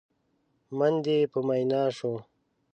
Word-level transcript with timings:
من 0.77 0.93
دې 1.05 1.17
په 1.31 1.39
مينا 1.47 1.83
شو؟! 1.97 2.13